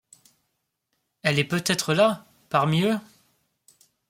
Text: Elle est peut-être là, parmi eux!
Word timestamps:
Elle 1.21 1.37
est 1.37 1.43
peut-être 1.43 1.93
là, 1.93 2.25
parmi 2.49 2.81
eux! 2.81 2.97